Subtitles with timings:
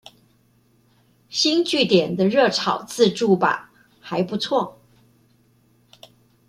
[1.29, 4.73] 星聚點的熱炒自助吧還不錯